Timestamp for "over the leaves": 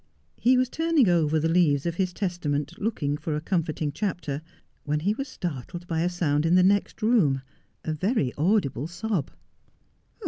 1.09-1.85